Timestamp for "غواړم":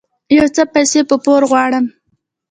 1.51-1.85